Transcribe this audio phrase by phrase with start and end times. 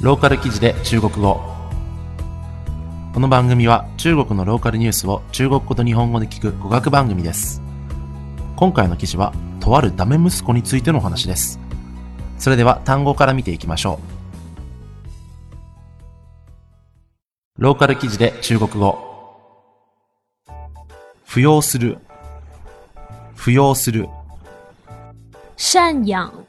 [0.00, 1.40] ローカル記事で中国語。
[3.12, 7.60] この番組は中国のローカルニュースを中国語と日本語で聞く語学番組です。
[8.54, 11.58] 今回の記事はとあるダメ息子についてのお話です。
[12.38, 13.98] それでは単語から見ていきましょ
[17.58, 17.62] う。
[17.62, 18.96] ローカル記事で中国語。
[21.26, 21.98] 扶養する。
[23.34, 24.08] 扶養する。
[25.56, 26.46] 赡養、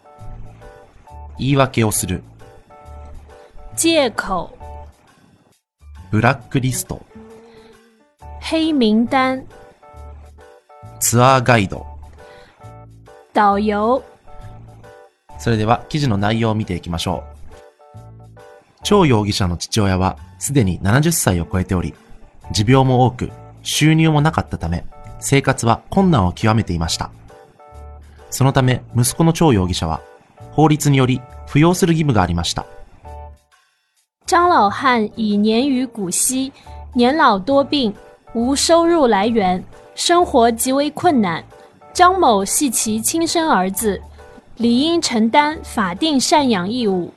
[1.40, 2.22] 言い訳をする
[3.82, 4.52] 借口、
[6.11, 7.01] ブラックリスト
[8.42, 9.46] 黑名单、
[11.00, 11.87] ツアーガイド
[13.34, 14.04] 导游、
[15.37, 17.23] それでは記事の内容を見ていきましょ
[18.36, 18.84] う。
[18.84, 21.93] 張容疑者の父親はすでに70歳を超えており、
[22.51, 23.32] 持病も多く、
[23.64, 24.84] 収入もなかったため、
[25.21, 27.11] 生活は困難を極めていました。
[28.29, 30.01] そのため、息子の張容疑者は、
[30.51, 32.66] 法律により扶養する義務がありました。
[34.28, 36.50] 张老汉已年逾古稀，
[36.95, 37.95] 年老多病，
[38.33, 39.62] 无收入来源，
[39.95, 41.45] 生活极为困难。
[41.93, 44.01] 张某系其亲生儿子，
[44.57, 47.12] 理应承担法定赡养义务。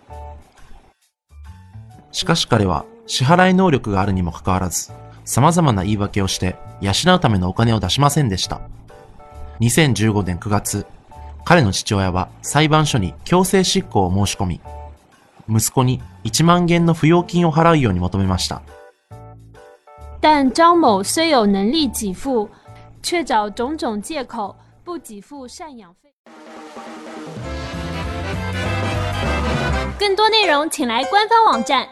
[2.11, 4.91] しかし彼は支払い能力があるにもかかわらず、
[5.23, 8.59] 様々な言い訳をして養うためのお金を出しませんでした。
[9.61, 10.85] 2015年9月、
[11.45, 14.61] 彼の父親は裁判所に強制執行を申し込み、
[15.49, 18.61] 息子に 1万元の扶養金を払うように求めました。
[20.19, 22.49] 但张某虽有能力给付，
[23.03, 26.09] 却找种种借口不给付赡养费。
[29.99, 31.87] 更多内容请来官方网站